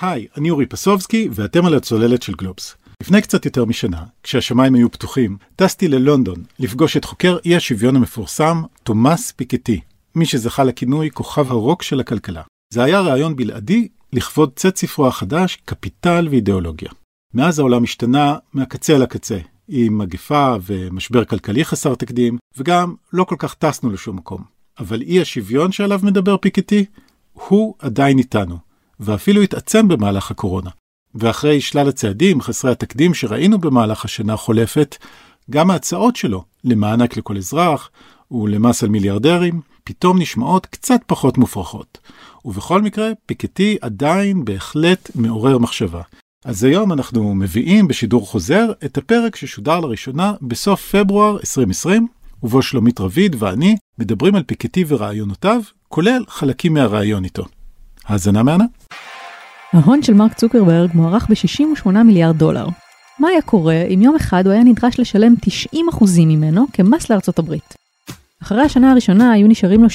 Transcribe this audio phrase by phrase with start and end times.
[0.00, 2.76] היי, אני אורי פסובסקי, ואתם על הצוללת של גלובס.
[3.02, 8.62] לפני קצת יותר משנה, כשהשמיים היו פתוחים, טסתי ללונדון לפגוש את חוקר אי השוויון המפורסם,
[8.82, 9.80] תומאס פיקטי,
[10.14, 12.42] מי שזכה לכינוי כוכב הרוק של הכלכלה.
[12.72, 16.90] זה היה רעיון בלעדי לכבוד צאת ספרו החדש, קפיטל ואידיאולוגיה.
[17.34, 19.38] מאז העולם השתנה מהקצה אל הקצה,
[19.68, 24.42] עם מגפה ומשבר כלכלי חסר תקדים, וגם לא כל כך טסנו לשום מקום.
[24.78, 26.84] אבל אי השוויון שעליו מדבר פיקטי,
[27.32, 28.69] הוא עדיין איתנו,
[29.00, 30.70] ואפילו התעצם במהלך הקורונה.
[31.14, 34.96] ואחרי שלל הצעדים חסרי התקדים שראינו במהלך השנה החולפת,
[35.50, 37.90] גם ההצעות שלו למענק לכל אזרח
[38.30, 41.98] ולמס על מיליארדרים, פתאום נשמעות קצת פחות מופרכות.
[42.44, 46.02] ובכל מקרה, פיקטי עדיין בהחלט מעורר מחשבה.
[46.44, 52.06] אז היום אנחנו מביאים בשידור חוזר את הפרק ששודר לראשונה בסוף פברואר 2020,
[52.42, 57.44] ובו שלומית רביד ואני מדברים על פיקטי ורעיונותיו, כולל חלקים מהרעיון איתו.
[58.06, 58.64] האזנה מהנה.
[59.72, 62.66] ההון של מרק צוקרברג מוערך ב-68 מיליארד דולר.
[63.18, 65.34] מה היה קורה אם יום אחד הוא היה נדרש לשלם
[65.74, 65.76] 90%
[66.18, 67.74] ממנו כמס לארצות הברית?
[68.42, 69.88] אחרי השנה הראשונה היו נשארים לו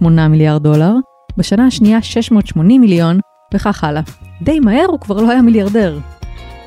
[0.00, 0.92] 6.8 מיליארד דולר,
[1.36, 3.20] בשנה השנייה 680 מיליון,
[3.54, 4.02] וכך הלאה.
[4.42, 5.98] די מהר הוא כבר לא היה מיליארדר.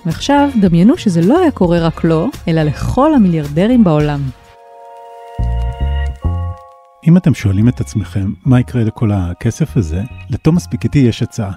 [0.05, 4.19] ועכשיו, דמיינו שזה לא היה קורה רק לו, אלא לכל המיליארדרים בעולם.
[7.07, 11.51] אם אתם שואלים את עצמכם מה יקרה לכל הכסף הזה, לתומאס פיקטי יש הצעה.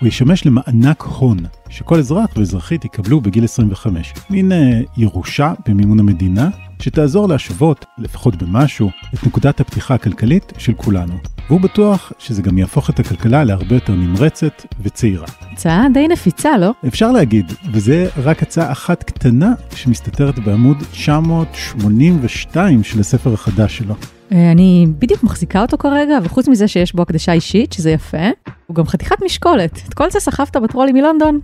[0.00, 4.14] הוא ישמש למענק הון, שכל אזרח ואזרחית יקבלו בגיל 25.
[4.30, 6.48] מין אה, ירושה במימון המדינה,
[6.80, 11.14] שתעזור להשוות, לפחות במשהו, את נקודת הפתיחה הכלכלית של כולנו.
[11.48, 15.26] והוא בטוח שזה גם יהפוך את הכלכלה להרבה יותר נמרצת וצעירה.
[15.52, 16.72] הצעה די נפיצה, לא?
[16.86, 23.94] אפשר להגיד, וזה רק הצעה אחת קטנה שמסתתרת בעמוד 982 של הספר החדש שלו.
[24.32, 28.26] אה, אני בדיוק מחזיקה אותו כרגע, וחוץ מזה שיש בו הקדשה אישית, שזה יפה,
[28.66, 29.80] הוא גם חתיכת משקולת.
[29.88, 31.40] את כל זה סחבת בטרולים מלונדון.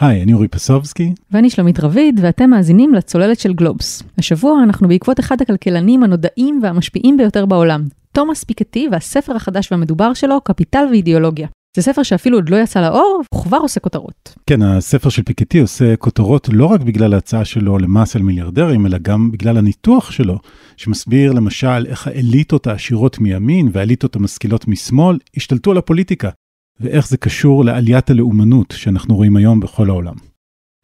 [0.00, 1.14] היי, אני אורי פסובסקי.
[1.30, 4.02] ואני שלומית רביד, ואתם מאזינים לצוללת של גלובס.
[4.18, 10.40] השבוע אנחנו בעקבות אחד הכלכלנים הנודעים והמשפיעים ביותר בעולם, תומאס פיקטי והספר החדש והמדובר שלו,
[10.40, 11.48] קפיטל ואידיאולוגיה.
[11.76, 14.34] זה ספר שאפילו עוד לא יצא לאור, והוא כבר עושה כותרות.
[14.46, 18.98] כן, הספר של פיקטי עושה כותרות לא רק בגלל ההצעה שלו למס על מיליארדרים, אלא
[19.02, 20.38] גם בגלל הניתוח שלו,
[20.76, 26.30] שמסביר למשל איך האליטות העשירות מימין והאליטות המשכילות משמאל השתלטו על הפוליטיקה,
[26.80, 30.31] ואיך זה קשור לעליית הלאומנות שאנחנו רואים היום בכל העולם.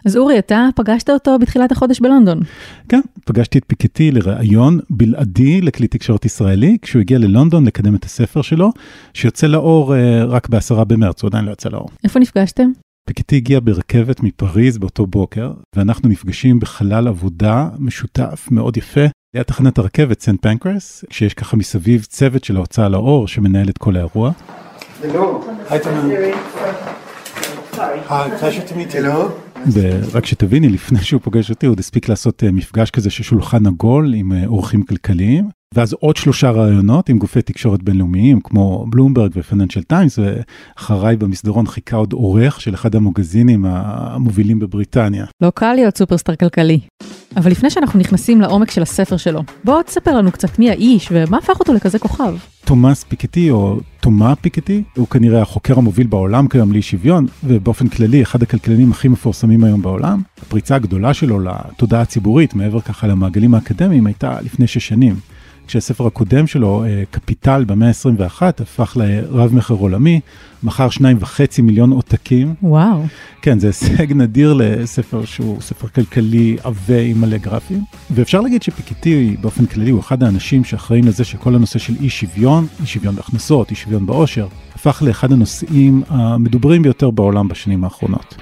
[0.05, 2.41] אז אורי, אתה פגשת אותו בתחילת החודש בלונדון.
[2.89, 8.43] כן, פגשתי את פיקטי לראיון בלעדי לכלי תקשורת ישראלי, כשהוא הגיע ללונדון לקדם את הספר
[8.43, 8.71] שלו,
[9.15, 11.89] שיוצא לאור uh, רק בעשרה במרץ, הוא עדיין לא יצא לאור.
[12.05, 12.71] איפה נפגשתם?
[13.09, 19.79] פיקטי הגיע ברכבת מפריז באותו בוקר, ואנחנו נפגשים בחלל עבודה משותף מאוד יפה ליד תחנת
[19.79, 24.33] הרכבת סנט פנקרס, שיש ככה מסביב צוות של ההוצאה לאור שמנהל את כל האירוע.
[29.73, 33.67] ורק שתביני, לפני שהוא פוגש אותי, הוא עוד הספיק לעשות אה, מפגש כזה של שולחן
[33.67, 39.31] עגול עם אה, אורחים כלכליים, ואז עוד שלושה רעיונות עם גופי תקשורת בינלאומיים כמו בלומברג
[39.37, 45.27] ופיננשל טיימס, ואחריי במסדרון חיכה עוד עורך של אחד המוגזינים המובילים בבריטניה.
[45.43, 46.81] לא קל להיות סופרסטאר כלכלי.
[47.37, 51.39] אבל לפני שאנחנו נכנסים לעומק של הספר שלו, בוא תספר לנו קצת מי האיש ומה
[51.39, 52.35] הפך אותו לכזה כוכב.
[52.69, 58.23] תומאס פיקטי או תומה פיקטי הוא כנראה החוקר המוביל בעולם כיום לאי שוויון ובאופן כללי
[58.23, 60.23] אחד הכלכלנים הכי מפורסמים היום בעולם.
[60.43, 65.17] הפריצה הגדולה שלו לתודעה הציבורית מעבר ככה למעגלים האקדמיים הייתה לפני שש שנים.
[65.69, 70.21] כשהספר הקודם שלו, אה, קפיטל במאה ה-21, הפך לרב מכר עולמי,
[70.63, 72.55] מכר שניים וחצי מיליון עותקים.
[72.63, 73.03] וואו.
[73.43, 77.85] כן, זה הישג נדיר לספר שהוא ספר כלכלי עבה עם מלא גרפים.
[78.11, 82.67] ואפשר להגיד שפיקטי באופן כללי הוא אחד האנשים שאחראים לזה שכל הנושא של אי שוויון,
[82.81, 88.35] אי שוויון בהכנסות, אי שוויון בעושר, הפך לאחד הנושאים המדוברים ביותר בעולם בשנים האחרונות.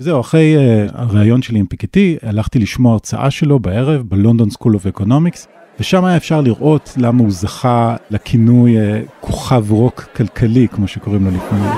[0.00, 4.86] וזהו, אחרי אה, הריאיון שלי עם פיקטי, הלכתי לשמוע הרצאה שלו בערב בלונדון סקול אוף
[4.86, 5.48] אקונומיקס,
[5.80, 8.80] ושם היה אפשר לראות למה הוא זכה לכינוי אה,
[9.20, 11.70] כוכב רוק כלכלי, כמו שקוראים לו לפעמים.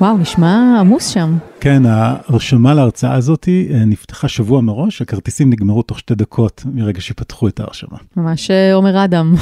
[0.00, 1.36] וואו, נשמע עמוס שם.
[1.60, 7.48] כן, ההרשמה להרצאה הזאת אה, נפתחה שבוע מראש, הכרטיסים נגמרו תוך שתי דקות מרגע שפתחו
[7.48, 7.98] את ההרשמה.
[8.16, 9.34] ממש עומר אדם.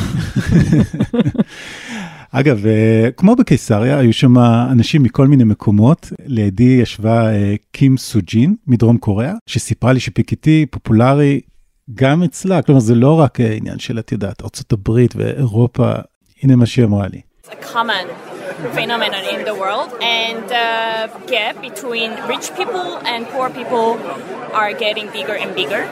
[2.35, 4.39] אגב, אה, כמו בקיסריה, היו שם
[4.73, 6.13] אנשים מכל מיני מקומות.
[6.27, 11.41] לידי ישבה אה, קים סוג'ין מדרום קוריאה, שסיפרה לי שפיקטי פופולרי
[11.95, 15.93] גם אצלה, כלומר זה לא רק אה, עניין של, את יודעת, ארה"ב ואירופה,
[16.43, 17.21] הנה מה שהיא אמרה לי.
[18.81, 19.91] phenomenon in the world
[20.21, 20.69] and the
[21.33, 23.89] gap between rich people and poor people
[24.61, 25.83] are getting bigger and bigger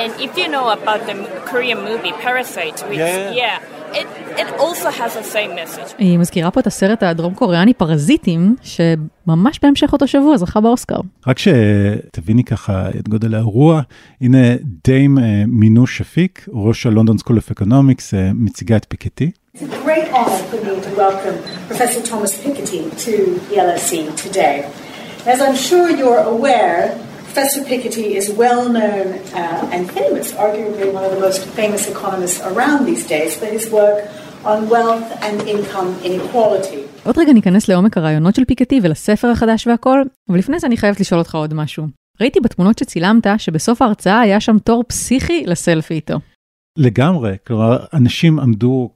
[0.00, 1.16] and if you know about the
[1.50, 3.81] Korean movie Parasite which yeah, yeah.
[3.94, 4.06] Yeah it,
[4.42, 5.94] it also has a same message.
[5.98, 11.00] היא מזכירה פה את הסרט הדרום קוריאני פרזיטים, שממש בהמשך אותו שבוע זכה באוסקר.
[11.26, 13.80] רק שתביני ככה את גודל האירוע,
[14.20, 14.38] הנה
[14.84, 19.30] דיים אה, מינו שפיק, ראש הלונדון סקול אוף אקונומיקס, מציגה את פיקטי.
[19.54, 21.36] It's a great honor for me to welcome
[21.68, 23.12] Professor Thomas Piketty to
[23.48, 24.56] the LSE today.
[25.32, 26.80] As I'm sure you're aware,
[27.34, 29.06] Professor Piketty is well known
[29.40, 33.64] uh, and famous, arguably one of the most famous economists around these days, for his
[33.80, 33.98] work
[34.44, 36.82] on wealth and income inequality.
[37.04, 41.00] עוד רגע ניכנס לעומק הרעיונות של פיקטי ולספר החדש והכל, אבל לפני זה אני חייבת
[41.00, 41.86] לשאול אותך עוד משהו.
[42.20, 46.14] ראיתי בתמונות שצילמת שבסוף ההרצאה היה שם תור פסיכי לסלפי איתו.
[46.76, 48.90] לגמרי, כלומר, אנשים עמדו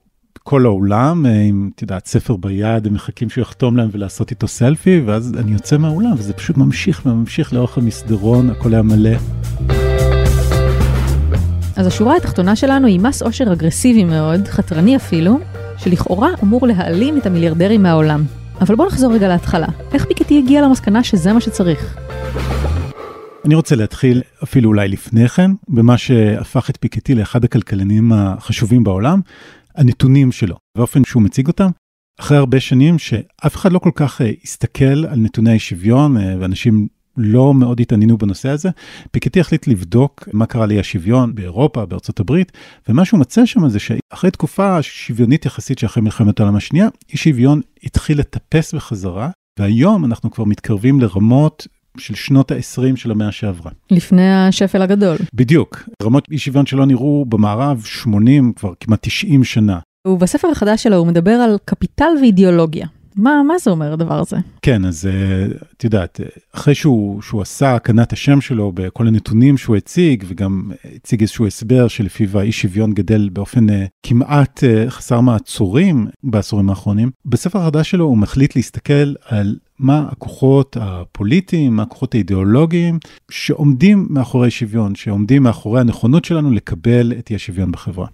[0.49, 4.47] כל האולם אה, עם, את יודעת, ספר ביד, הם מחכים שהוא יחתום להם ולעשות איתו
[4.47, 9.17] סלפי, ואז אני יוצא מהאולם, וזה פשוט ממשיך וממשיך לאורך המסדרון, הכל היה מלא.
[11.75, 15.39] אז השורה התחתונה שלנו היא מס עושר אגרסיבי מאוד, חתרני אפילו,
[15.77, 18.23] שלכאורה אמור להעלים את המיליארדרים מהעולם.
[18.61, 19.67] אבל בוא נחזור רגע להתחלה.
[19.93, 21.97] איך פיקטי הגיע למסקנה שזה מה שצריך?
[23.45, 29.19] אני רוצה להתחיל אפילו אולי לפני כן, במה שהפך את פיקטי לאחד הכלכלנים החשובים בעולם,
[29.77, 31.69] הנתונים שלו, באופן שהוא מציג אותם.
[32.19, 36.35] אחרי הרבה שנים שאף אחד לא כל כך אה, הסתכל על נתוני האי שוויון, אה,
[36.39, 36.87] ואנשים
[37.17, 38.69] לא מאוד התעניינו בנושא הזה,
[39.11, 42.51] פיקטי החליט לבדוק מה קרה לאי השוויון באירופה, בארצות הברית,
[42.89, 47.61] ומה שהוא מצא שם זה שאחרי תקופה שוויונית יחסית שאחרי מלחמת העולם השנייה, אי שוויון
[47.83, 49.29] התחיל לטפס בחזרה,
[49.59, 51.67] והיום אנחנו כבר מתקרבים לרמות
[51.99, 53.71] של שנות ה-20 של המאה שעברה.
[53.91, 55.17] לפני השפל הגדול.
[55.33, 59.79] בדיוק, רמות אי שוויון שלא נראו במערב 80, כבר כמעט 90 שנה.
[60.07, 62.87] ובספר החדש שלו הוא מדבר על קפיטל ואידיאולוגיה.
[63.17, 64.37] מה, מה זה אומר הדבר הזה?
[64.61, 65.09] כן, אז
[65.77, 66.19] את יודעת,
[66.55, 71.87] אחרי שהוא, שהוא עשה הקנת השם שלו בכל הנתונים שהוא הציג, וגם הציג איזשהו הסבר
[71.87, 73.67] שלפיו האי שוויון גדל באופן
[74.05, 81.75] כמעט חסר מעצורים בעשורים האחרונים, בספר החדש שלו הוא מחליט להסתכל על מה הכוחות הפוליטיים,
[81.75, 82.99] מה הכוחות האידיאולוגיים
[83.31, 88.07] שעומדים מאחורי שוויון, שעומדים מאחורי הנכונות שלנו לקבל את אי השוויון בחברה.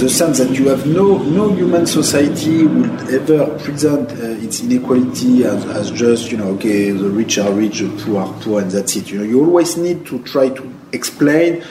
[0.00, 5.44] the sense that you have no, no human society would ever present uh, its inequality
[5.44, 8.70] as, as just, you know, okay, the rich are rich, the poor are poor, and
[8.70, 9.10] that's it.
[9.10, 11.62] You know, you always need to try to explain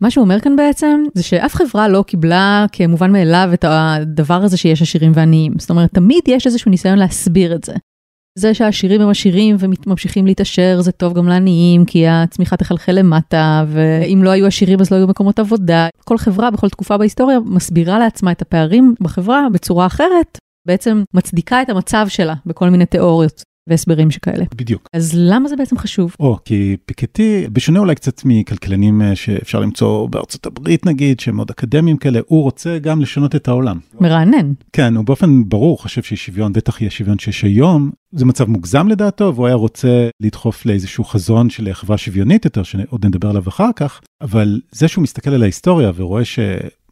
[0.00, 4.56] מה שהוא אומר כאן בעצם, זה שאף חברה לא קיבלה כמובן מאליו את הדבר הזה
[4.56, 5.52] שיש עשירים ועניים.
[5.58, 7.72] זאת אומרת, תמיד יש איזשהו ניסיון להסביר את זה.
[8.38, 14.22] זה שהעשירים הם עשירים וממשיכים להתעשר זה טוב גם לעניים כי הצמיחה תחלחל למטה ואם
[14.22, 15.88] לא היו עשירים אז לא היו מקומות עבודה.
[16.04, 21.70] כל חברה בכל תקופה בהיסטוריה מסבירה לעצמה את הפערים בחברה בצורה אחרת, בעצם מצדיקה את
[21.70, 23.42] המצב שלה בכל מיני תיאוריות.
[23.68, 24.44] והסברים שכאלה.
[24.54, 24.88] בדיוק.
[24.92, 26.16] אז למה זה בעצם חשוב?
[26.20, 31.96] או, כי פיקטי, בשונה אולי קצת מכלכלנים שאפשר למצוא בארצות הברית נגיד, שהם מאוד אקדמיים
[31.96, 33.78] כאלה, הוא רוצה גם לשנות את העולם.
[34.00, 34.52] מרענן.
[34.72, 38.88] כן, הוא באופן ברור חושב שאי שוויון, בטח אי השוויון שיש היום, זה מצב מוגזם
[38.88, 43.70] לדעתו, והוא היה רוצה לדחוף לאיזשהו חזון של חברה שוויונית יותר, שעוד נדבר עליו אחר
[43.76, 46.38] כך, אבל זה שהוא מסתכל על ההיסטוריה ורואה ש...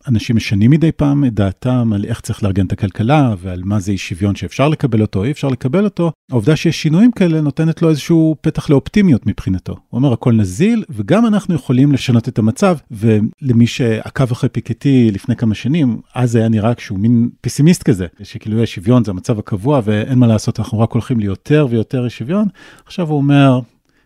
[0.09, 3.93] אנשים משנים מדי פעם את דעתם על איך צריך לארגן את הכלכלה ועל מה זה
[3.93, 6.13] אי שוויון שאפשר לקבל אותו, אי אפשר לקבל אותו.
[6.31, 9.73] העובדה שיש שינויים כאלה נותנת לו איזשהו פתח לאופטימיות מבחינתו.
[9.73, 15.37] הוא אומר הכל נזיל וגם אנחנו יכולים לשנות את המצב ולמי שעקב אחרי פיקטי לפני
[15.37, 19.81] כמה שנים, אז היה נראה כשהוא מין פסימיסט כזה, שכאילו יש שוויון זה המצב הקבוע
[19.85, 22.49] ואין מה לעשות, אנחנו רק הולכים ליותר ויותר אי שוויון.
[22.87, 23.61] עכשיו הוא אומר,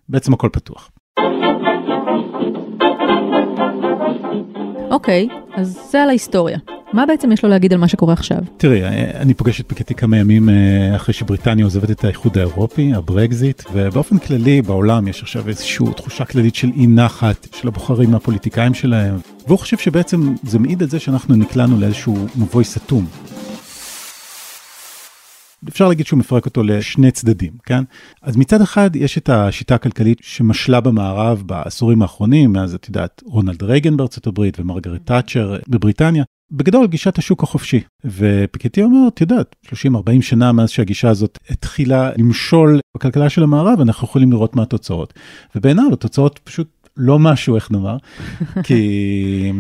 [0.09, 0.91] בעצם הכל פתוח.
[4.95, 6.59] אוקיי, אז זה על ההיסטוריה.
[6.93, 8.39] מה בעצם יש לו להגיד על מה שקורה עכשיו?
[8.57, 8.85] תראי,
[9.15, 10.49] אני פוגש את פיקטי כמה ימים
[10.97, 16.55] אחרי שבריטניה עוזבת את האיחוד האירופי, הברקזיט, ובאופן כללי בעולם יש עכשיו איזושהי תחושה כללית
[16.55, 21.37] של אי נחת של הבוחרים מהפוליטיקאים שלהם, והוא חושב שבעצם זה מעיד על זה שאנחנו
[21.37, 23.07] נקלענו לאיזשהו מבוי סתום.
[25.69, 27.85] אפשר להגיד שהוא מפרק אותו לשני צדדים, כן?
[28.23, 33.63] אז מצד אחד יש את השיטה הכלכלית שמשלה במערב בעשורים האחרונים, מאז את יודעת רונלד
[33.63, 36.25] רייגן בארצות הברית ומרגרט תאצ'ר בבריטניה.
[36.51, 39.71] בגדול גישת השוק החופשי ופיקטי אומר את יודעת 30-40
[40.21, 45.15] שנה מאז שהגישה הזאת התחילה למשול בכלכלה של המערב אנחנו יכולים לראות מה התוצאות
[45.55, 47.97] ובעיניו התוצאות פשוט לא משהו איך נאמר
[48.65, 49.53] כי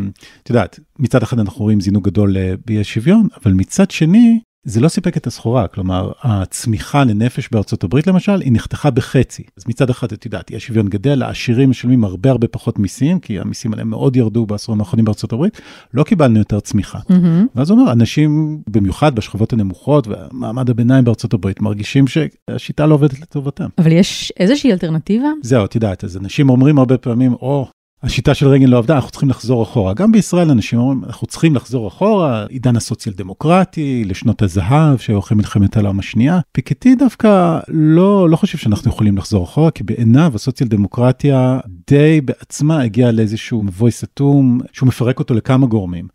[0.42, 4.88] את יודעת מצד אחד אנחנו רואים זינוק גדול באי שוויון אבל מצד שני זה לא
[4.88, 9.42] סיפק את הסחורה, כלומר, הצמיחה לנפש בארצות הברית למשל, היא נחתכה בחצי.
[9.56, 13.40] אז מצד אחד, את יודעת, יש שוויון גדל, העשירים משלמים הרבה הרבה פחות מיסים, כי
[13.40, 15.60] המיסים עליהם מאוד ירדו בעשורים האחרונים בארצות הברית,
[15.94, 16.98] לא קיבלנו יותר צמיחה.
[16.98, 17.14] Mm-hmm.
[17.54, 23.20] ואז הוא אומר, אנשים, במיוחד בשכבות הנמוכות ומעמד הביניים בארצות הברית, מרגישים שהשיטה לא עובדת
[23.20, 23.68] לטובתם.
[23.78, 25.28] אבל יש איזושהי אלטרנטיבה?
[25.42, 27.68] זהו, את יודעת, אז אנשים אומרים הרבה פעמים, או,
[28.04, 29.94] השיטה של רייגן לא עבדה, אנחנו צריכים לחזור אחורה.
[29.94, 35.36] גם בישראל אנשים אומרים, אנחנו צריכים לחזור אחורה, עידן הסוציאל דמוקרטי, לשנות הזהב, שהיו אחרי
[35.36, 36.40] מלחמת העולם השנייה.
[36.52, 41.58] פיקטי דווקא לא, לא חושב שאנחנו יכולים לחזור אחורה, כי בעיניו הסוציאל דמוקרטיה
[41.90, 46.08] די בעצמה הגיעה לאיזשהו מבוי סתום, שהוא מפרק אותו לכמה גורמים.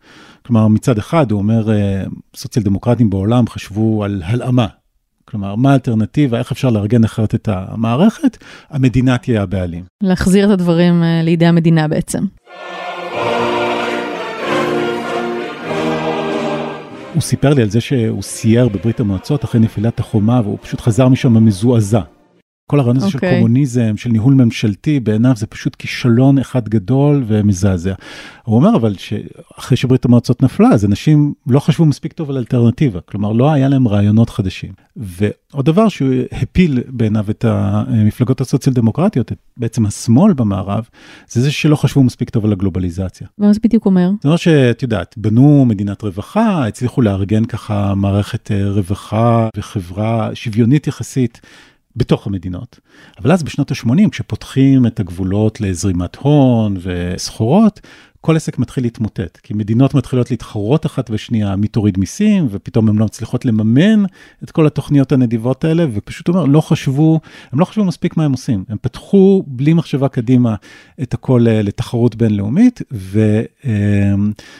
[0.46, 2.02] כלומר, מצד אחד הוא אומר, אה,
[2.36, 4.66] סוציאל דמוקרטים בעולם חשבו על הלאמה.
[5.30, 8.36] כלומר, מה האלטרנטיבה, איך אפשר לארגן אחרת את המערכת?
[8.70, 9.84] המדינה תהיה הבעלים.
[10.02, 12.24] להחזיר את הדברים אה, לידי המדינה בעצם.
[17.14, 21.08] הוא סיפר לי על זה שהוא סייר בברית המועצות אחרי נפילת החומה, והוא פשוט חזר
[21.08, 22.00] משם מזועזע.
[22.70, 23.10] כל הרעיון הזה okay.
[23.10, 23.34] של אוקיי.
[23.34, 27.94] קומוניזם, של ניהול ממשלתי, בעיניו זה פשוט כישלון אחד גדול ומזעזע.
[28.42, 33.00] הוא אומר אבל שאחרי שברית המועצות נפלה, אז אנשים לא חשבו מספיק טוב על אלטרנטיבה,
[33.00, 34.72] כלומר לא היה להם רעיונות חדשים.
[34.96, 40.88] ועוד דבר שהוא הפיל בעיניו את המפלגות הסוציאל דמוקרטיות, את בעצם השמאל במערב,
[41.28, 43.26] זה זה שלא חשבו מספיק טוב על הגלובליזציה.
[43.38, 44.10] ומה זה בדיוק אומר?
[44.16, 50.86] זאת אומרת שאת יודעת, בנו מדינת רווחה, הצליחו לארגן ככה מערכת אה, רווחה וחברה שוויונית
[50.86, 51.40] יחסית.
[51.96, 52.80] בתוך המדינות.
[53.18, 57.80] אבל אז בשנות ה-80, כשפותחים את הגבולות לזרימת הון וסחורות,
[58.20, 62.96] כל עסק מתחיל להתמוטט, כי מדינות מתחילות להתחרות אחת בשנייה, מי תוריד מיסים, ופתאום הן
[62.96, 64.04] לא מצליחות לממן
[64.44, 67.20] את כל התוכניות הנדיבות האלה, ופשוט אומר, לא חשבו,
[67.52, 68.64] הם לא חשבו מספיק מה הם עושים.
[68.68, 70.54] הם פתחו בלי מחשבה קדימה
[71.02, 72.82] את הכל אה, לתחרות בינלאומית,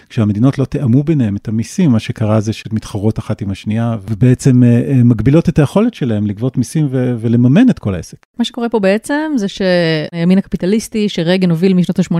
[0.08, 4.62] וכשהמדינות לא תאמו ביניהם את המיסים, מה שקרה זה שהן מתחרות אחת עם השנייה, ובעצם
[4.62, 8.26] אה, אה, מגבילות את היכולת שלהם לגבות מיסים ו- ולממן את כל העסק.
[8.38, 12.16] מה שקורה פה בעצם זה שהימין הקפיטליסטי שרייגן הוביל משנות ה-80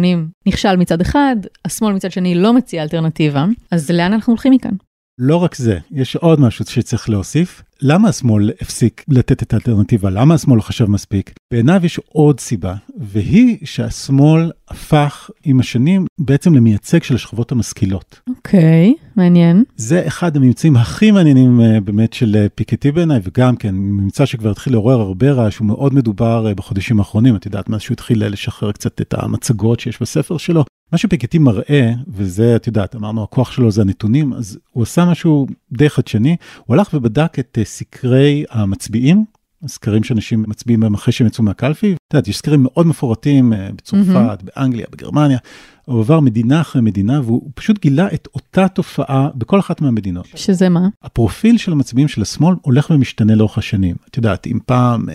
[0.47, 1.01] נכשל מצד
[1.33, 4.75] אחד, השמאל מצד שני לא מציע אלטרנטיבה, אז לאן אנחנו הולכים מכאן?
[5.19, 7.63] לא רק זה, יש עוד משהו שצריך להוסיף.
[7.83, 10.11] למה השמאל הפסיק לתת את האלטרנטיבה?
[10.11, 11.33] למה השמאל לא חשב מספיק?
[11.53, 18.21] בעיניו יש עוד סיבה, והיא שהשמאל הפך עם השנים בעצם למייצג של השכבות המשכילות.
[18.29, 19.65] אוקיי, okay, מעניין.
[19.77, 24.51] זה אחד הממצאים הכי מעניינים uh, באמת של uh, פיקטי בעיניי, וגם כן, ממצא שכבר
[24.51, 28.29] התחיל לעורר הרבה רעש, הוא מאוד מדובר uh, בחודשים האחרונים, את יודעת, מאז שהוא התחיל
[28.29, 30.65] לשחרר קצת את המצגות שיש בספר שלו.
[30.93, 35.47] מה שפיקטי מראה, וזה, את יודעת, אמרנו, הכוח שלו זה הנתונים, אז הוא עשה משהו
[35.73, 39.25] די חדשני, הוא הלך ובדק את סקרי המצביעים,
[39.65, 41.93] הסקרים שאנשים מצביעים בהם אחרי שהם יצאו מהקלפי.
[41.93, 44.45] את יודעת, יש סקרים מאוד מפורטים בצרפת, mm-hmm.
[44.45, 45.39] באנגליה, בגרמניה.
[45.85, 50.27] הוא עבר מדינה אחרי מדינה, והוא פשוט גילה את אותה תופעה בכל אחת מהמדינות.
[50.35, 50.89] שזה מה?
[51.03, 53.97] הפרופיל של המצביעים של השמאל הולך ומשתנה לאורך השנים.
[54.11, 55.09] את יודעת, אם פעם...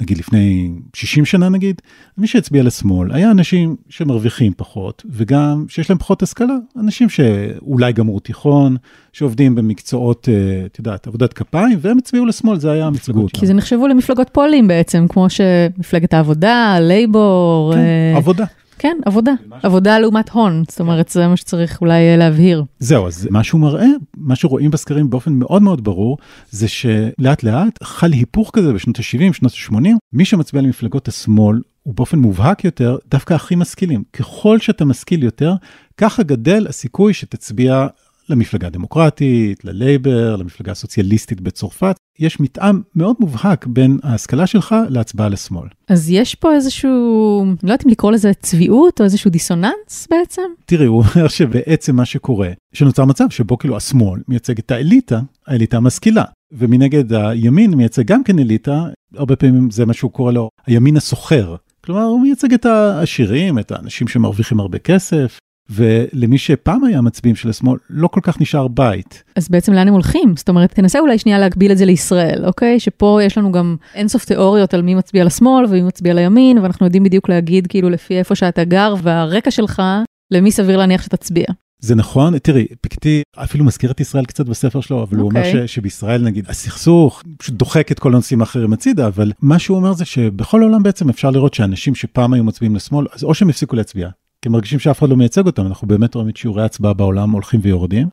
[0.00, 1.82] נגיד לפני 60 שנה נגיד,
[2.18, 8.20] מי שהצביע לשמאל היה אנשים שמרוויחים פחות וגם שיש להם פחות השכלה, אנשים שאולי גמרו
[8.20, 8.76] תיכון,
[9.12, 13.54] שעובדים במקצועות, אה, את יודעת, עבודת כפיים, והם הצביעו לשמאל, זה היה המפלגות כי זה
[13.54, 17.72] נחשבו למפלגות פועלים בעצם, כמו שמפלגת העבודה, לייבור.
[17.74, 18.16] כן, אה...
[18.16, 18.44] עבודה.
[18.78, 19.32] כן, עבודה.
[19.62, 22.64] עבודה לעומת הון, זאת אומרת, זה מה שצריך אולי להבהיר.
[22.78, 26.18] זהו, אז מה שהוא מראה, מה שרואים בסקרים באופן מאוד מאוד ברור,
[26.50, 31.94] זה שלאט לאט חל היפוך כזה בשנות ה-70, שנות ה-80, מי שמצביע למפלגות השמאל, הוא
[31.94, 34.02] באופן מובהק יותר, דווקא הכי משכילים.
[34.12, 35.54] ככל שאתה משכיל יותר,
[35.96, 37.86] ככה גדל הסיכוי שתצביע
[38.28, 41.96] למפלגה הדמוקרטית, ללייבר, למפלגה הסוציאליסטית בצרפת.
[42.18, 45.68] יש מתאם מאוד מובהק בין ההשכלה שלך להצבעה לשמאל.
[45.88, 50.42] אז יש פה איזשהו, לא יודעת אם לקרוא לזה צביעות או איזשהו דיסוננס בעצם?
[50.66, 55.76] תראי, הוא אומר שבעצם מה שקורה, שנוצר מצב שבו כאילו השמאל מייצג את האליטה, האליטה
[55.76, 56.24] המשכילה.
[56.52, 61.56] ומנגד הימין מייצג גם כן אליטה, הרבה פעמים זה מה שהוא קורא לו הימין הסוחר.
[61.84, 65.38] כלומר, הוא מייצג את העשירים, את האנשים שמרוויחים הרבה כסף,
[65.70, 69.24] ולמי שפעם היה מצביעים של השמאל, לא כל כך נשאר בית.
[69.36, 70.34] אז בעצם לאן הם הולכים?
[70.36, 72.80] זאת אומרת, תנסה אולי שנייה להקביל את זה לישראל, אוקיי?
[72.80, 77.02] שפה יש לנו גם אינסוף תיאוריות על מי מצביע לשמאל ומי מצביע לימין, ואנחנו יודעים
[77.02, 79.82] בדיוק להגיד כאילו לפי איפה שאתה גר והרקע שלך,
[80.30, 81.46] למי סביר להניח שתצביע.
[81.78, 85.20] זה נכון, תראי, פיקטי אפילו מזכיר את ישראל קצת בספר שלו, אבל okay.
[85.20, 85.68] הוא אומר אוקיי.
[85.68, 89.92] ש, שבישראל נגיד הסכסוך פשוט דוחק את כל הנושאים האחרים הצידה, אבל מה שהוא אומר
[89.92, 93.76] זה שבכל העולם בעצם אפשר לראות שאנשים שפעם היו מצביעים לשמאל, אז או שהם הפסיקו
[93.76, 94.08] להצביע,
[94.46, 97.30] כי הם מרגישים שאף אחד לא מייצג אותם, אנחנו באמת רואים את שיעורי ההצבעה בעולם
[97.30, 98.08] הולכים ויורדים,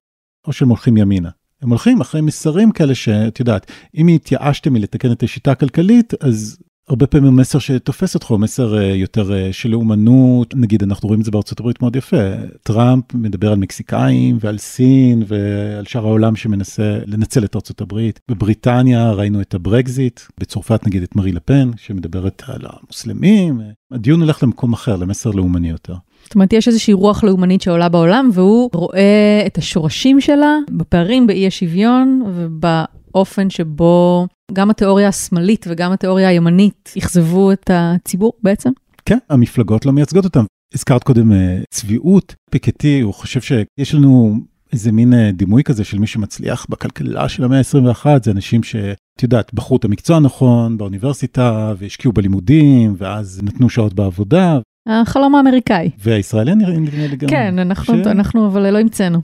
[0.48, 1.30] או שהם הולכים ימינה.
[1.62, 6.58] הם הולכים אחרי מסרים כאלה שאת יודעת, אם התייאשתם מלתקן את השיטה הכלכלית, אז
[6.90, 11.20] הרבה פעמים המסר שתופס אותך הוא מסר אה, יותר אה, של לאומנות, נגיד אנחנו רואים
[11.20, 12.18] את זה בארצות הברית מאוד יפה,
[12.64, 18.20] טראמפ מדבר על מקסיקאים ועל סין ועל שאר העולם שמנסה לנצל את ארצות הברית.
[18.32, 23.62] בבריטניה ראינו את הברקזיט, בצרפת נגיד את מרי לפן שמדברת על המוסלמים,
[23.92, 25.96] הדיון הולך למקום אחר, למסר לאומני יותר.
[26.24, 31.48] זאת אומרת, יש איזושהי רוח לאומנית שעולה בעולם, והוא רואה את השורשים שלה בפערים, באי
[31.48, 38.70] השוויון ובאופן שבו גם התיאוריה השמאלית וגם התיאוריה הימנית אכזבו את הציבור בעצם.
[39.06, 40.44] כן, המפלגות לא מייצגות אותם.
[40.74, 44.38] הזכרת קודם אה, צביעות, פיקטי, הוא חושב שיש לנו
[44.74, 49.24] איזה מין אה, דימוי כזה של מי שמצליח בכלכלה של המאה ה-21, זה אנשים שאת
[49.24, 54.60] יודעת, בחרו את המקצוע הנכון באוניברסיטה והשקיעו בלימודים, ואז נתנו שעות בעבודה.
[54.88, 55.90] החלום האמריקאי.
[56.00, 57.30] והישראלי נראה לי גם.
[57.30, 58.08] כן, אנחנו, ש...
[58.08, 59.22] אנחנו אבל לא המצאנו.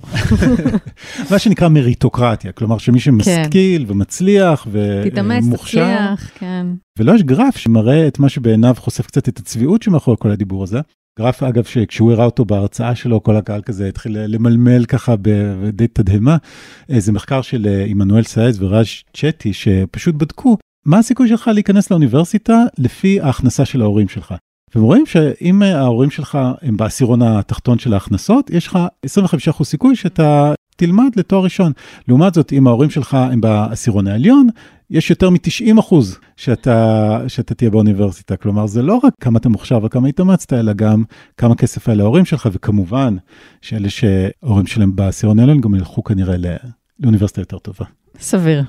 [1.31, 3.91] מה שנקרא מריטוקרטיה, כלומר שמי שמשכיל כן.
[3.91, 5.09] ומצליח ומוכשר.
[5.09, 6.67] תתאמץ, תצליח, כן.
[6.99, 10.79] ולא יש גרף שמראה את מה שבעיניו חושף קצת את הצביעות שמאחורי כל הדיבור הזה.
[11.19, 16.37] גרף אגב שכשהוא הראה אותו בהרצאה שלו כל הקהל כזה התחיל למלמל ככה בדי תדהמה.
[16.97, 22.63] זה מחקר של אה, עמנואל סאז' וראז' צ'טי שפשוט בדקו מה הסיכוי שלך להיכנס לאוניברסיטה
[22.77, 24.33] לפי ההכנסה של ההורים שלך.
[24.75, 30.53] והם רואים שאם ההורים שלך הם בעשירון התחתון של ההכנסות יש לך 25% סיכוי שאתה
[30.75, 31.71] תלמד לתואר ראשון.
[32.07, 34.47] לעומת זאת אם ההורים שלך הם בעשירון העליון
[34.89, 38.37] יש יותר מ-90 אחוז שאתה, שאתה תהיה באוניברסיטה.
[38.37, 41.03] כלומר, זה לא רק כמה אתה מוכשר וכמה התאמצת, אלא גם
[41.37, 43.15] כמה כסף היה להורים שלך, וכמובן,
[43.61, 46.35] שאלה שההורים שלהם בעשירון העליון גם ילכו כנראה
[46.99, 47.85] לאוניברסיטה יותר טובה.
[48.19, 48.63] סביר.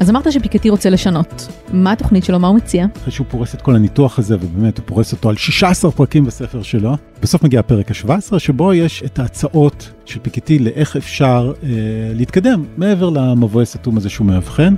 [0.00, 1.48] אז אמרת שפיקטי רוצה לשנות.
[1.72, 2.38] מה התוכנית שלו?
[2.38, 2.86] מה הוא מציע?
[2.96, 6.62] אחרי שהוא פורס את כל הניתוח הזה, ובאמת הוא פורס אותו על 16 פרקים בספר
[6.62, 11.68] שלו, בסוף מגיע הפרק ה-17, שבו יש את ההצעות של פיקטי לאיך אפשר אה,
[12.14, 14.74] להתקדם מעבר למבוי סתום הזה שהוא מאבחן.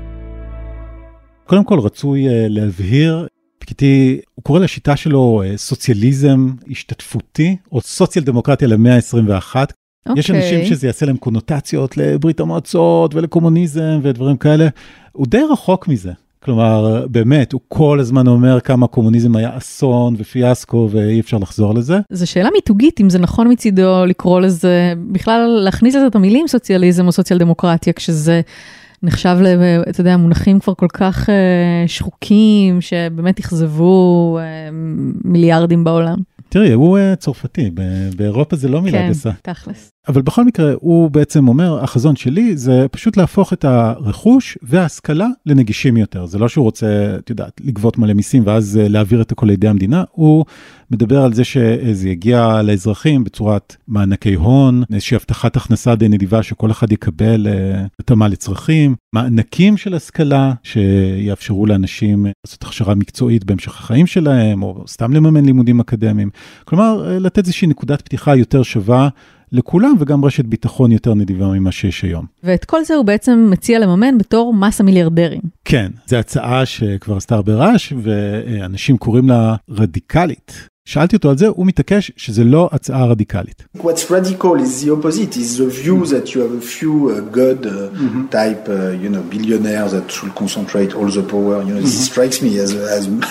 [1.46, 3.26] קודם כל רצוי אה, להבהיר,
[3.58, 9.56] פיקטי, הוא קורא לשיטה שלו אה, סוציאליזם השתתפותי, או סוציאל דמוקרטיה למאה ה-21.
[10.08, 10.18] Okay.
[10.18, 10.66] יש אנשים אוקיי.
[10.66, 14.68] שזה יעשה להם קונוטציות לברית המועצות ולקומוניזם ודברים כאלה.
[15.12, 16.12] הוא די רחוק מזה.
[16.42, 21.98] כלומר, באמת, הוא כל הזמן אומר כמה קומוניזם היה אסון ופיאסקו ואי אפשר לחזור לזה.
[22.12, 27.06] זו שאלה מיתוגית אם זה נכון מצידו לקרוא לזה, בכלל להכניס לזה את המילים סוציאליזם
[27.06, 28.40] או סוציאל דמוקרטיה, כשזה
[29.02, 29.36] נחשב,
[29.88, 31.32] אתה יודע, מונחים כבר כל כך uh,
[31.86, 34.42] שחוקים, שבאמת אכזבו uh,
[35.24, 36.16] מיליארדים בעולם.
[36.48, 37.70] תראי, הוא uh, צרפתי,
[38.16, 39.30] באירופה זה לא מילה כן, גסה.
[39.32, 39.90] כן, תכלס.
[40.08, 45.96] אבל בכל מקרה, הוא בעצם אומר, החזון שלי זה פשוט להפוך את הרכוש וההשכלה לנגישים
[45.96, 46.26] יותר.
[46.26, 49.68] זה לא שהוא רוצה, את יודעת, לגבות מלא מיסים ואז אה, להעביר את הכל לידי
[49.68, 50.44] המדינה, הוא
[50.90, 56.70] מדבר על זה שזה יגיע לאזרחים בצורת מענקי הון, איזושהי הבטחת הכנסה די נדיבה שכל
[56.70, 64.06] אחד יקבל אה, התאמה לצרכים, מענקים של השכלה שיאפשרו לאנשים לעשות הכשרה מקצועית בהמשך החיים
[64.06, 66.30] שלהם, או סתם לממן לימודים אקדמיים.
[66.64, 69.08] כלומר, אה, לתת איזושהי נקודת פתיחה יותר שווה.
[69.52, 72.26] לכולם וגם רשת ביטחון יותר נדיבה ממה שיש היום.
[72.42, 75.40] ואת כל זה הוא בעצם מציע לממן בתור מס המיליארדרים.
[75.64, 80.68] כן, זו הצעה שכבר עשתה הרבה רעש ואנשים קוראים לה רדיקלית.
[80.88, 83.62] שאלתי אותו על זה, הוא מתעקש שזה לא הצעה רדיקלית.
[83.76, 87.60] What's radical is the opposite, is the view that you have a few uh, god
[87.66, 88.28] uh, mm-hmm.
[88.38, 91.56] type, uh, you know, billionaires that should concentrate all the power.
[91.66, 91.98] You know, mm-hmm.
[91.98, 92.70] this strikes me as,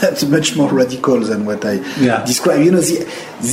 [0.10, 1.76] as much more radical than what I
[2.08, 2.20] yeah.
[2.32, 2.60] describe.
[2.68, 2.98] You know, the,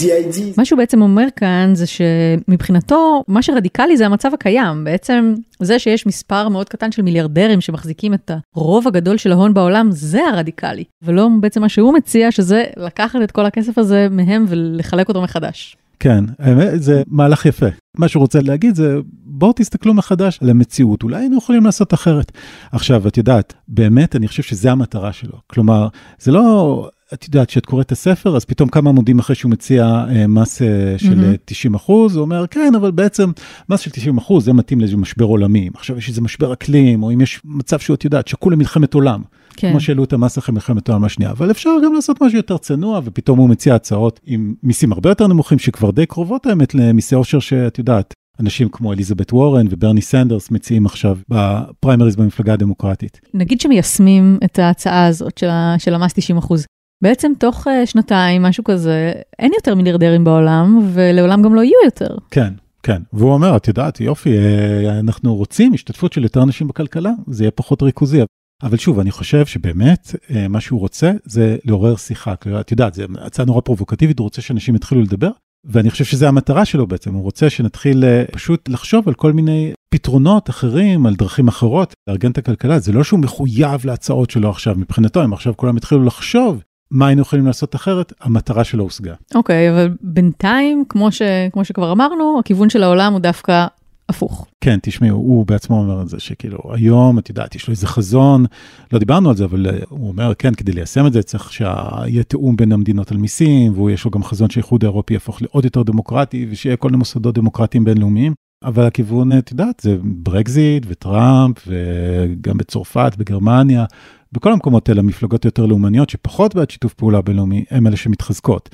[0.00, 0.52] the idea...
[0.56, 4.84] מה שהוא בעצם אומר כאן זה שמבחינתו, מה שרדיקלי זה המצב הקיים.
[4.84, 9.88] בעצם זה שיש מספר מאוד קטן של מיליארדרים שמחזיקים את הרוב הגדול של ההון בעולם,
[9.90, 10.84] זה הרדיקלי.
[11.02, 15.76] ולא בעצם מה שהוא מציע, שזה לקחת את כל הכסף הזה מהם ולחלק אותו מחדש.
[16.00, 17.66] כן, האמת, זה מהלך יפה.
[17.98, 22.32] מה שהוא רוצה להגיד זה, בואו תסתכלו מחדש על המציאות, אולי היינו יכולים לעשות אחרת.
[22.72, 25.38] עכשיו, את יודעת, באמת, אני חושב שזה המטרה שלו.
[25.46, 25.88] כלומר,
[26.18, 30.04] זה לא את יודעת, כשאת קוראת את הספר, אז פתאום כמה עמודים אחרי שהוא מציע
[30.08, 31.38] אה, מס אה, של mm-hmm.
[31.44, 33.30] 90 אחוז, הוא אומר, כן, אבל בעצם
[33.68, 35.70] מס של 90 אחוז, זה מתאים לאיזה משבר עולמי.
[35.74, 39.22] עכשיו יש איזה משבר אקלים, או אם יש מצב שהוא, את יודעת, שקול למלחמת עולם.
[39.56, 39.70] כן.
[39.70, 43.00] כמו שהעלו את המס אחרי מלחמת העולם השנייה, אבל אפשר גם לעשות משהו יותר צנוע,
[43.04, 47.38] ופתאום הוא מציע הצעות עם מיסים הרבה יותר נמוכים, שכבר די קרובות האמת למיסי עושר
[47.38, 53.20] שאת יודעת, אנשים כמו אליזבת וורן וברני סנדרס מציעים עכשיו בפריימריז במפלגה הדמוקרטית.
[53.34, 56.66] נגיד שמיישמים את ההצעה הזאת של, של המס 90 אחוז,
[57.02, 62.16] בעצם תוך uh, שנתיים, משהו כזה, אין יותר מיליארדרים בעולם, ולעולם גם לא יהיו יותר.
[62.30, 62.52] כן,
[62.82, 63.02] כן.
[63.12, 67.50] והוא אומר, את יודעת, יופי, אה, אנחנו רוצים השתתפות של יותר אנשים בכלכלה, זה יהיה
[67.50, 68.20] פחות ריכוזי.
[68.62, 72.34] אבל שוב, אני חושב שבאמת אה, מה שהוא רוצה זה לעורר שיחה.
[72.60, 75.30] את יודעת, זו הצעה נורא פרובוקטיבית, הוא רוצה שאנשים יתחילו לדבר,
[75.64, 80.50] ואני חושב שזו המטרה שלו בעצם, הוא רוצה שנתחיל פשוט לחשוב על כל מיני פתרונות
[80.50, 82.78] אחרים, על דרכים אחרות לארגן את הכלכלה.
[82.78, 86.62] זה לא שהוא מחויב להצעות שלו עכשיו, מבחינתו, אם עכשיו כולם יתחילו לחשוב
[86.94, 89.14] מה היינו יכולים לעשות אחרת, המטרה שלו הושגה.
[89.34, 93.66] אוקיי, okay, אבל בינתיים, כמו, ש, כמו שכבר אמרנו, הכיוון של העולם הוא דווקא
[94.08, 94.46] הפוך.
[94.60, 98.44] כן, תשמעו, הוא בעצמו אומר את זה, שכאילו, היום, את יודעת, יש לו איזה חזון,
[98.92, 102.56] לא דיברנו על זה, אבל הוא אומר, כן, כדי ליישם את זה, צריך שיהיה תיאום
[102.56, 106.46] בין המדינות על מיסים, והוא יש לו גם חזון שהאיחוד האירופי יהפוך לעוד יותר דמוקרטי,
[106.50, 108.34] ושיהיה כל מיני מוסדות דמוקרטיים בינלאומיים.
[108.64, 113.84] אבל הכיוון, את יודעת, זה ברקזיט וטראמפ וגם בצרפת, בגרמניה,
[114.32, 118.70] בכל המקומות האלה, המפלגות יותר לאומניות שפחות בעד שיתוף פעולה בינלאומי, הם אלה שמתחזקות.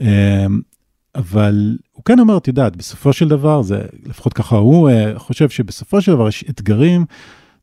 [0.00, 0.06] אמ,
[1.14, 5.48] אבל הוא כן אומר, את יודעת, בסופו של דבר, זה לפחות ככה הוא אה, חושב
[5.48, 7.04] שבסופו של דבר יש אתגרים,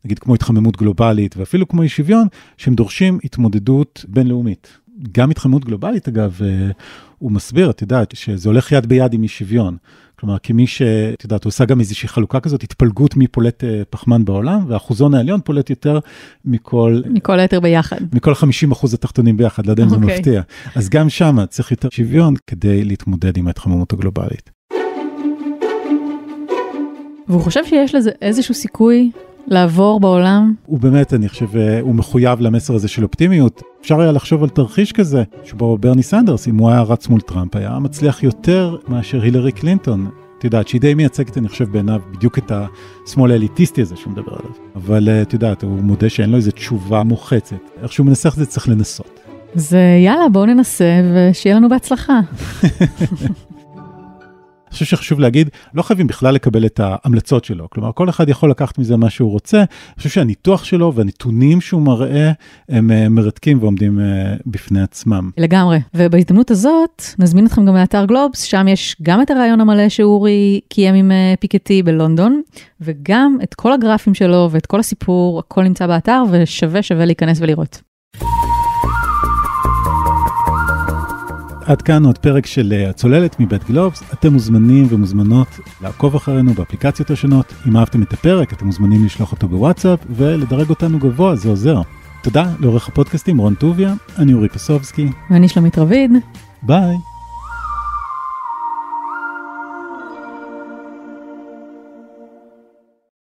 [0.06, 4.78] נגיד כמו התחממות גלובלית ואפילו כמו אי שוויון, שהם דורשים התמודדות בינלאומית.
[5.12, 6.72] גם התחממות גלובלית, אגב, אה,
[7.18, 9.78] הוא מסביר, את יודעת, שזה הולך יד ביד עם אי שוויון.
[10.22, 15.14] כלומר, כמי שאת יודעת, עושה גם איזושהי חלוקה כזאת, התפלגות מפולט אה, פחמן בעולם, והאחוזון
[15.14, 16.00] העליון פולט יותר
[16.46, 17.02] מכל...
[17.06, 17.98] מכל היתר ביחד.
[18.14, 20.16] מכל 50 אחוז התחתונים ביחד, לא יודע אם זה אוקיי.
[20.16, 20.42] מפתיע.
[20.76, 24.52] אז גם שם צריך יותר שוויון כדי להתמודד עם ההתחממות הגלובלית.
[27.28, 29.12] והוא חושב שיש לזה איזשהו סיכוי
[29.48, 30.54] לעבור בעולם?
[30.66, 33.62] הוא באמת, אני חושב, אה, הוא מחויב למסר הזה של אופטימיות.
[33.82, 37.56] אפשר היה לחשוב על תרחיש כזה, שבו ברני סנדרס, אם הוא היה רץ מול טראמפ,
[37.56, 40.10] היה מצליח יותר מאשר הילרי קלינטון.
[40.38, 44.32] את יודעת, שהיא די מייצגת, אני חושב, בעיניו בדיוק את השמאל האליטיסטי הזה שהוא מדבר
[44.32, 44.52] עליו.
[44.76, 47.56] אבל אה, את יודעת, הוא מודה שאין לו איזו תשובה מוחצת.
[47.84, 49.20] איך שהוא מנסח את זה, צריך לנסות.
[49.56, 49.76] אז
[50.06, 52.20] יאללה, בואו ננסה ושיהיה לנו בהצלחה.
[54.72, 57.70] אני חושב שחשוב להגיד, לא חייבים בכלל לקבל את ההמלצות שלו.
[57.70, 59.58] כלומר, כל אחד יכול לקחת מזה מה שהוא רוצה.
[59.58, 62.32] אני חושב שהניתוח שלו והנתונים שהוא מראה,
[62.70, 64.06] הם אה, מרתקים ועומדים אה,
[64.46, 65.30] בפני עצמם.
[65.38, 65.78] לגמרי.
[65.94, 70.96] ובהזדמנות הזאת, נזמין אתכם גם לאתר גלובס, שם יש גם את הרעיון המלא שאורי קיים
[70.96, 72.42] עם אה, פיקטי בלונדון,
[72.82, 77.91] וגם את כל הגרפים שלו ואת כל הסיפור, הכל נמצא באתר, ושווה שווה להיכנס ולראות.
[81.72, 84.04] עד כאן עוד פרק של אה, הצוללת מבית גלובס.
[84.14, 85.48] אתם מוזמנים ומוזמנות
[85.82, 87.54] לעקוב אחרינו באפליקציות השונות.
[87.68, 91.82] אם אהבתם את הפרק, אתם מוזמנים לשלוח אותו בוואטסאפ ולדרג אותנו גבוה, זה עוזר.
[92.24, 96.12] תודה לעורך הפודקאסטים רון טוביה, אני אורי פסובסקי, ואני שלומית רביד.
[96.64, 97.11] ביי.